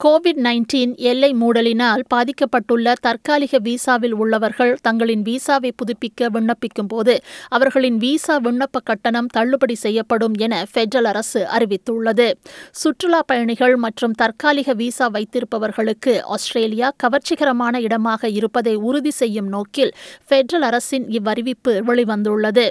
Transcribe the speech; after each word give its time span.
Covid 0.00 0.38
nineteen 0.44 0.92
எல்லை 1.10 1.28
மூடலினால் 1.40 2.02
பாதிக்கப்பட்டுள்ள 2.14 2.92
தற்காலிக 3.00 3.58
விசாவில் 3.58 4.14
உள்ளவர்கள் 4.14 4.78
தங்களின் 4.82 5.22
விசாவை 5.22 5.70
புதுப்பிக்க 5.80 6.28
விண்ணப்பிக்கும் 6.34 6.88
போது 6.88 7.14
அவர்களின் 7.48 7.96
விசா 7.96 8.36
விண்ணப்ப 8.38 8.80
கட்டணம் 8.84 9.26
தள்ளுபடி 9.26 9.74
செய்யப்படும் 9.74 10.34
என 10.34 10.64
பெடரல் 10.74 11.04
அரசு 11.04 11.40
அறிவித்துள்ளது. 11.56 12.28
சுற்றுலா 12.70 13.20
பயணிகள் 13.26 13.76
மற்றும் 13.76 14.12
தற்காலிக 14.12 14.74
விசா 14.74 15.08
வைத்திருப்பவர்களுக்கு 15.08 16.14
ஆஸ்திரேலியா 16.36 16.90
கவர்ச்சிகரமான 17.02 17.80
இடமாக 17.80 18.28
இருப்பதை 18.28 18.74
உறுதி 18.74 19.10
செய்யும் 19.10 19.48
நோக்கில் 19.48 19.92
பெடரல் 20.28 20.66
அரசின் 20.70 21.06
இவ்வறிவிப்பு 21.08 21.74
வெளிவந்துள்ளது. 21.90 22.66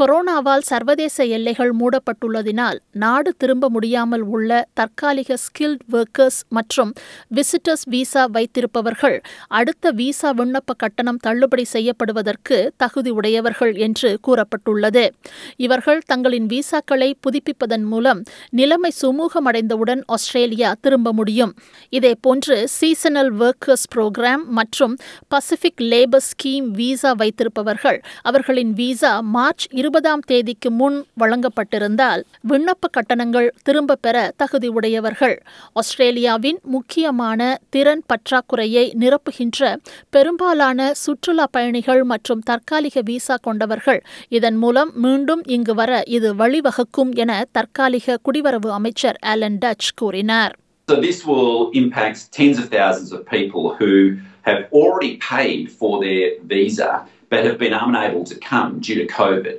கொரோனாவால் 0.00 0.66
சர்வதேச 0.72 1.24
எல்லைகள் 1.24 1.72
மூடப்பட்டுள்ளதினால் 1.80 2.80
நாடு 2.92 3.32
திரும்ப 3.38 3.68
முடியாமல் 3.68 4.26
உள்ள 4.34 4.50
தற்காலிக 4.74 5.38
ஸ்கில்ட் 5.46 5.86
ஒர்க்கர்ஸ் 5.92 6.42
மற்றும் 6.64 6.92
விசிட்டர்ஸ் 7.36 7.84
விசா 7.84 8.22
வைத்திருப்பவர்கள் 8.32 9.16
அடுத்த 9.58 9.90
விசா 9.90 10.30
விண்ணப்ப 10.32 10.72
கட்டணம் 10.76 11.16
தள்ளுபடி 11.16 11.64
செய்யப்படுவதற்கு 11.64 12.56
தகுதியுடையவர்கள் 12.82 13.72
என்று 13.86 14.10
கூறப்பட்டுள்ளது. 14.26 15.04
இவர்கள் 15.56 16.00
தங்களின் 16.06 16.46
விசாக்களை 16.46 17.08
புதுப்பிப்பதன் 17.24 17.84
மூலம் 17.92 18.20
நிலைமை 18.50 18.90
சுமூகமடைந்தவுடன் 19.02 20.02
ஆஸ்திரேலியா 20.06 20.70
திரும்ப 20.80 21.12
முடியும். 21.12 21.52
இதேபோன்று 21.88 22.56
சீசனல் 22.78 23.32
ஒர்க்கர்ஸ் 23.38 23.86
புரோகிராம் 23.94 24.44
மற்றும் 24.58 24.94
பசிபிக் 25.28 25.84
லேபர் 25.92 26.26
ஸ்கீம் 26.30 26.68
விசா 26.80 27.12
வைத்திருப்பவர்கள் 27.12 28.00
அவர்களின் 28.22 28.72
விசா 28.72 29.20
மார்ச் 29.36 29.66
இருபதாம் 29.70 30.24
தேதிக்கு 30.32 30.70
முன் 30.70 30.98
வழங்கப்பட்டிருந்தால் 31.20 32.24
விண்ணப்ப 32.48 32.92
கட்டணங்கள் 32.96 33.50
திரும்ப 33.62 34.00
பெற 34.06 34.16
தகுதியுடையவர்கள். 34.42 35.36
ஆஸ்திரேலியாவின் 35.72 36.53
நாட்டின் 36.54 36.72
முக்கியமான 36.74 37.40
திறன் 37.74 38.02
பற்றாக்குறையை 38.10 38.84
நிரப்புகின்ற 39.02 39.60
பெரும்பாலான 40.14 40.78
சுற்றுலா 40.94 41.46
பயணிகள் 41.50 42.02
மற்றும் 42.04 42.42
தற்காலிக 42.48 43.02
விசா 43.08 43.36
கொண்டவர்கள் 43.46 44.00
இதன் 44.36 44.58
மூலம் 44.62 44.90
மீண்டும் 45.04 45.42
இங்கு 45.46 45.74
வர 45.74 46.02
இது 46.16 46.30
வழிவகுக்கும் 46.42 47.12
என 47.22 47.32
தற்காலிக 47.56 48.18
குடிவரவு 48.26 48.70
அமைச்சர் 48.78 49.18
ஆலன் 49.32 49.58
டச் 49.64 49.90
கூறினார் 50.02 50.54
So 50.88 50.96
this 51.00 51.18
will 51.28 51.54
impact 51.80 52.18
tens 52.36 52.56
of 52.62 52.66
thousands 52.70 53.10
of 53.16 53.20
people 53.36 53.62
who 53.78 53.92
have 54.48 54.60
already 54.78 55.12
paid 55.30 55.62
for 55.78 55.92
their 56.02 56.26
visa 56.50 56.90
but 57.30 57.40
have 57.48 57.58
been 57.58 57.76
unable 57.86 58.24
to 58.32 58.36
come 58.50 58.70
due 58.86 58.98
to 59.00 59.06
COVID. 59.20 59.54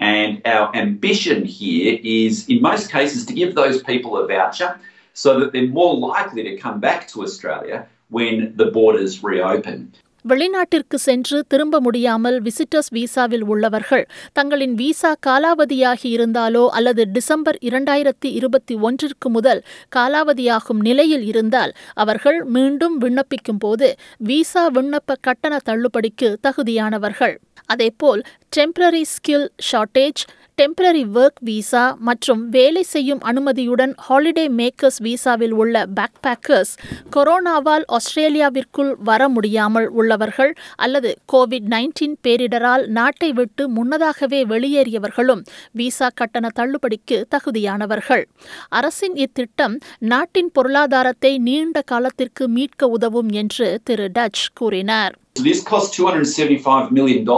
And 0.00 0.30
our 0.54 0.66
ambition 0.76 1.38
here 1.56 1.92
is, 2.18 2.34
in 2.52 2.58
most 2.62 2.84
cases, 2.96 3.20
to 3.28 3.34
give 3.40 3.50
those 3.54 3.78
people 3.82 4.12
a 4.16 4.24
voucher 4.28 4.70
so 5.18 5.30
that 5.38 5.48
they're 5.52 5.74
more 5.74 5.94
likely 6.08 6.42
to 6.44 6.54
come 6.56 6.78
back 6.80 7.00
to 7.08 7.16
Australia 7.22 7.78
when 8.10 8.36
the 8.56 8.68
borders 8.72 9.14
reopen. 9.24 9.78
வெளிநாட்டிற்கு 10.24 10.96
சென்று 10.98 11.38
திரும்ப 11.48 11.76
முடியாமல் 11.80 12.36
visitors 12.42 12.90
விசாவில் 12.90 13.44
உள்ளவர்கள் 13.44 14.02
தங்களின் 14.32 14.74
visa 14.74 15.12
காலாவதியாகி 15.26 16.08
இருந்தாலோ 16.16 16.64
அல்லது 16.70 17.02
December 17.12 17.58
இரண்டாயிரத்தி 17.62 18.30
இருபத்தி 18.30 18.74
ஒன்றிற்கு 18.82 19.28
முதல் 19.28 19.60
காலாவதியாகும் 19.96 20.80
நிலையில் 20.80 21.24
இருந்தால் 21.24 21.72
அவர்கள் 21.96 22.40
மீண்டும் 22.48 22.96
விண்ணப்பிக்கும் 23.00 23.58
போது 23.58 23.90
விசா 24.26 24.64
விண்ணப்ப 24.76 25.20
கட்டண 25.20 25.60
தள்ளுபடிக்கு 25.64 26.30
தகுதியானவர்கள் 26.48 27.36
அதேபோல் 27.68 28.20
temporary 28.56 29.04
skill 29.14 29.48
shortage 29.70 30.22
temporary 30.58 31.02
work 31.14 31.40
visa 31.40 31.82
மற்றும் 31.98 32.40
வேலை 32.48 32.82
செய்யும் 32.84 33.20
அனுமதியுடன் 33.22 33.92
ஹாலிடே 34.06 34.44
மேக்கர்ஸ் 34.50 34.98
விசாவில் 34.98 35.52
உள்ள 35.52 35.84
பேக்பேக்கர்ஸ் 35.96 36.72
கொரோனாவால் 37.16 37.84
ஆஸ்திரேலியாவிற்குள் 37.88 38.90
வர 39.00 39.28
முடியாமல் 39.28 39.88
உள்ளவர்கள் 39.90 40.52
அல்லது 40.76 41.10
கோவிட் 41.32 41.68
நைன்டீன் 41.68 42.16
பேரிடரால் 42.22 42.84
நாட்டை 42.90 43.30
விட்டு 43.32 43.64
முன்னதாகவே 43.68 44.40
வெளியேறியவர்களும் 44.44 45.42
விசா 45.72 46.08
கட்டண 46.14 46.50
தள்ளுபடிக்கு 46.56 47.18
தகுதியானவர்கள் 47.36 48.24
அரசின் 48.70 49.16
இத்திட்டம் 49.16 49.76
நாட்டின் 50.08 50.52
பொருளாதாரத்தை 50.52 51.32
நீண்ட 51.38 51.82
காலத்திற்கு 51.86 52.46
மீட்க 52.48 52.88
உதவும் 52.88 53.32
என்று 53.34 53.68
திரு 53.84 54.08
டச் 54.18 54.44
கூறினார் 54.54 55.14
this 55.40 55.60
costs 55.62 55.98
$275 55.98 56.90
million 56.90 57.28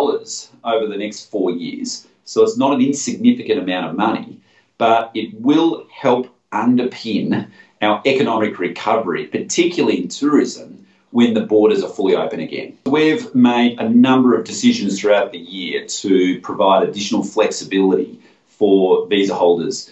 over 0.65 0.87
the 0.87 0.97
next 0.97 1.31
four 1.31 1.51
years. 1.53 1.91
So 2.31 2.45
it's 2.45 2.57
not 2.57 2.73
an 2.73 2.81
insignificant 2.81 3.59
amount 3.59 3.91
of 3.91 3.97
money, 3.97 4.39
but 4.79 5.11
it 5.15 5.35
will 5.35 5.85
help 5.93 6.29
underpin 6.53 7.51
our 7.83 8.01
economic 8.07 8.61
recovery, 8.61 9.27
particularly 9.27 10.01
in 10.01 10.07
tourism, 10.07 10.87
when 11.11 11.35
the 11.35 11.41
borders 11.41 11.83
are 11.83 11.89
fully 11.89 12.15
open 12.15 12.39
again. 12.39 12.79
We've 12.87 13.35
made 13.35 13.81
a 13.81 13.89
number 13.89 14.37
of 14.39 14.45
decisions 14.45 15.01
throughout 15.01 15.33
the 15.33 15.39
year 15.39 15.87
to 15.87 16.41
provide 16.41 16.89
additional 16.89 17.25
flexibility 17.25 18.21
for 18.47 19.09
visa 19.09 19.35
holders 19.35 19.91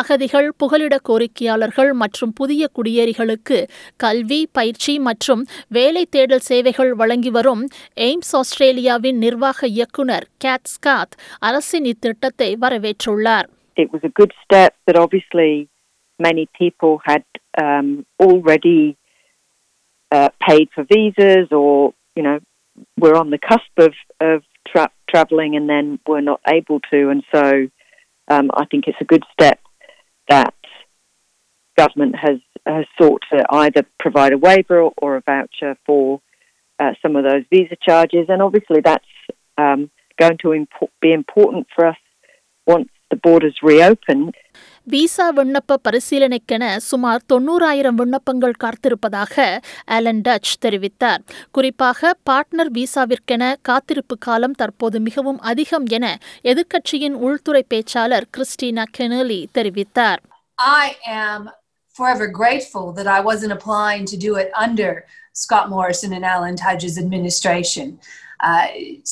அகதிகள் 0.00 0.48
புகலிட 0.62 0.98
கோரிக்கையாளர்கள் 1.08 1.92
மற்றும் 2.02 2.32
புதிய 2.32 2.68
குடியேறிகளுக்கு 2.78 3.58
கல்வி 4.04 4.40
பயிற்சி 4.58 4.94
மற்றும் 5.08 5.42
வேலை 5.78 6.04
தேடல் 6.16 6.46
சேவைகள் 6.50 6.92
வழங்கி 6.94 7.32
வரும் 7.38 7.64
எய்ம்ஸ் 8.08 8.34
ஆஸ்திரேலியாவின் 8.40 9.18
நிர்வாக 9.18 9.68
இயக்குனர் 9.76 10.28
கேட் 10.38 10.70
ஸ்காத் 10.74 11.16
அரசின் 11.50 11.88
இத்திட்டத்தை 11.94 12.50
வரவேற்றுள்ளார் 12.66 13.48
it 13.76 13.92
was 13.92 14.02
a 14.02 14.12
good 14.12 14.32
step 14.44 14.72
that 14.86 14.96
obviously 14.96 15.50
many 16.20 16.44
people 16.52 17.00
had 17.04 17.24
um, 17.58 17.88
already 18.18 18.80
uh, 20.12 20.30
paid 20.40 20.68
for 20.74 20.84
visas 20.84 21.48
or, 21.52 21.70
you 22.16 22.22
know, 22.22 22.38
were 22.96 23.14
on 23.14 23.30
the 23.30 23.38
cusp 23.40 23.74
of, 23.78 23.92
of 24.20 24.38
tra- 24.66 24.92
travelling 25.08 25.54
and 25.54 25.68
then 25.68 25.86
were 26.06 26.20
not 26.22 26.40
able 26.48 26.80
to. 26.90 27.10
And 27.10 27.22
so 27.34 27.42
um, 28.28 28.50
I 28.54 28.64
think 28.66 28.84
it's 28.86 29.00
a 29.00 29.04
good 29.04 29.24
step 29.32 29.58
that 30.29 30.53
government 31.77 32.15
has, 32.15 32.39
has 32.65 32.85
sought 32.99 33.23
to 33.31 33.43
either 33.49 33.85
provide 33.99 34.33
a 34.33 34.37
waiver 34.37 34.81
or, 34.81 35.15
a 35.17 35.21
voucher 35.21 35.77
for 35.85 36.21
uh, 36.79 36.91
some 37.01 37.15
of 37.15 37.23
those 37.23 37.43
visa 37.49 37.75
charges. 37.81 38.27
And 38.29 38.41
obviously 38.41 38.81
that's 38.83 39.05
um, 39.57 39.89
going 40.19 40.37
to 40.39 40.49
impo- 40.49 40.89
be 41.01 41.13
important 41.13 41.67
for 41.75 41.87
us 41.87 41.97
once 42.65 42.89
the 43.09 43.15
borders 43.15 43.57
reopen. 43.61 44.31
Visa 44.87 45.25
விண்ணப்ப 45.37 45.77
பரிசீலனைக்கென 45.85 46.63
சுமார் 46.87 47.21
தொன்னூறாயிரம் 47.31 47.97
விண்ணப்பங்கள் 48.01 48.55
காத்திருப்பதாக 48.63 49.35
Alan 49.87 50.21
touch 50.25 50.51
தெரிவித்தார் 50.65 51.21
குறிப்பாக 51.51 52.11
partner 52.29 52.71
விசாவிற்கென 52.77 53.43
காத்திருப்பு 53.61 54.15
காலம் 54.17 54.57
தற்போது 54.61 54.99
மிகவும் 54.99 55.39
அதிகம் 55.51 55.85
என 55.97 56.05
எதிர்க்கட்சியின் 56.43 57.17
உள்துறை 57.27 57.63
பேச்சாளர் 57.73 58.27
கிறிஸ்டினா 58.37 58.85
கெனலி 58.99 59.41
தெரிவித்தார் 59.57 60.21
I 60.81 60.85
am 61.19 61.41
forever 61.95 62.27
grateful 62.31 62.85
that 62.93 63.07
I 63.07 63.21
wasn't 63.21 63.53
applying 63.57 64.05
to 64.05 64.17
do 64.17 64.31
it 64.35 64.49
under 64.57 64.91
Scott 65.35 65.65
Morrison 65.69 66.11
and 66.13 66.25
Alan 66.25 66.55
Tudge's 66.55 66.97
administration. 66.97 67.87
Uh, 68.39 68.67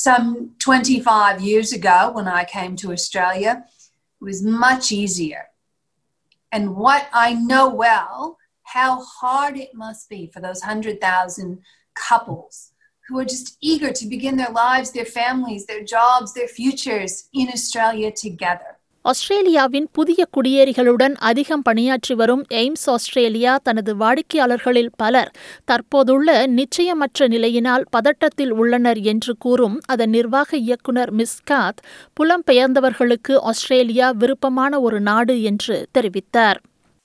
some 0.06 0.28
25 0.60 1.42
years 1.42 1.72
ago, 1.72 1.98
when 2.14 2.28
I 2.30 2.44
came 2.48 2.76
to 2.78 2.92
Australia, 2.92 3.54
it 4.22 4.24
was 4.24 4.42
much 4.66 4.92
easier. 4.94 5.44
And 6.52 6.76
what 6.76 7.08
I 7.14 7.34
know 7.34 7.70
well, 7.70 8.38
how 8.64 9.04
hard 9.04 9.58
it 9.58 9.74
must 9.74 10.10
be 10.10 10.30
for 10.34 10.42
those 10.42 10.62
100,000 10.62 11.62
couples 11.96 12.72
who 13.08 13.20
are 13.20 13.26
just 13.26 13.58
eager 13.62 13.92
to 13.92 14.08
begin 14.08 14.38
their 14.38 14.52
lives, 14.52 14.92
their 14.92 15.06
families, 15.06 15.66
their 15.66 15.84
jobs, 15.84 16.34
their 16.34 16.48
futures 16.48 17.30
in 17.34 17.50
Australia 17.50 18.12
together. 18.12 18.78
ஆஸ்திரேலியாவின் 19.06 19.88
புதிய 19.92 20.22
குடியேறிகளுடன் 20.36 21.14
அதிகம் 21.20 21.62
பணியாற்றி 21.62 22.14
வரும் 22.16 22.44
AIIMS 22.54 22.86
Australia 22.90 23.54
தனது 23.64 23.92
வாடிக்கையாளர்களில் 23.96 24.92
பலர் 24.98 25.32
தற்போதுள்ள 25.66 26.36
நிச்சயமற்ற 26.58 27.28
நிலையினால் 27.28 27.86
பதட்டத்தில் 27.98 28.54
உள்ளனர் 28.54 29.02
என்று 29.04 29.34
கூறும் 29.38 29.78
அதன் 29.86 30.10
நிர்வாக 30.10 30.58
இயக்குனர் 30.58 31.14
மிஸ்காத் 31.14 31.82
புலம்பெயர்ந்தவர்களுக்கு 32.20 33.36
ஆஸ்திரேலியா 33.52 34.10
விருப்பமான 34.24 34.82
ஒரு 34.82 35.00
நாடு 35.12 35.38
என்று 35.44 35.78
தெரிவித்தார் 35.98 36.60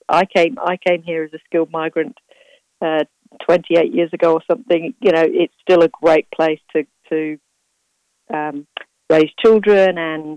I 0.08 0.24
came 0.34 0.56
I 0.64 0.76
came 0.78 1.02
here 1.02 1.22
as 1.24 1.32
a 1.32 1.42
skilled 1.44 1.70
migrant 1.72 2.16
uh, 2.82 3.04
28 3.40 3.94
years 3.94 4.12
ago 4.12 4.28
or 4.34 4.42
something. 4.50 4.82
You 5.00 5.12
know, 5.12 5.24
it's 5.42 5.56
still 5.60 5.82
a 5.82 5.92
great 6.00 6.26
place 6.30 6.60
to 6.72 6.80
to 7.10 7.18
um, 8.30 8.56
raise 9.10 9.32
children 9.44 9.98
and 10.04 10.36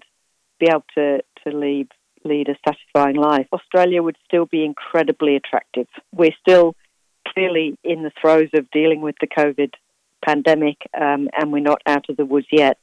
be 0.61 0.67
able 0.67 0.89
to 0.95 1.05
to 1.45 1.51
lead 1.57 1.89
lead 2.25 2.47
a 2.49 2.57
satisfying 2.67 3.15
life. 3.15 3.47
Australia 3.53 4.01
would 4.05 4.17
still 4.27 4.45
be 4.45 4.61
incredibly 4.65 5.35
attractive. 5.35 5.87
We're 6.13 6.37
still 6.39 6.67
clearly 7.27 7.67
in 7.83 8.03
the 8.03 8.11
throes 8.21 8.49
of 8.53 8.63
dealing 8.71 9.01
with 9.01 9.15
the 9.21 9.29
COVID 9.39 9.71
pandemic, 10.21 10.77
um, 10.99 11.21
and 11.37 11.53
we're 11.53 11.69
not 11.71 11.81
out 11.85 12.05
of 12.09 12.17
the 12.17 12.25
woods 12.25 12.47
yet. 12.51 12.77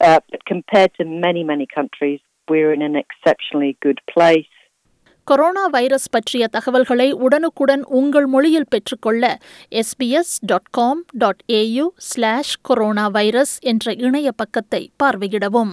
Uh, 0.00 0.20
but 0.30 0.44
compared 0.46 0.92
to 0.94 1.04
many, 1.26 1.42
many 1.44 1.66
countries, 1.78 2.20
we're 2.48 2.72
in 2.72 2.82
an 2.82 2.96
exceptionally 2.96 3.76
good 3.86 4.00
place. 4.14 4.50
Coronavirus 5.66 6.06
பற்றிய 6.10 6.44
தகவல்களை 6.48 7.06
உடனுக்குடன் 7.24 7.82
உங்கள் 7.98 8.26
மொழியில் 8.26 8.68
பெற்றுக்கொள்ள 8.68 9.24
SBS 9.80 10.32
dot 10.46 10.70
com 10.70 11.02
dot 11.18 11.42
AU 11.52 11.86
slash 12.08 12.54
coronavirus 13.08 13.54
என்ற 13.72 13.92
இணைய 14.06 14.30
பக்கத்தை 14.32 14.82
பார்வையிடவும் 15.02 15.72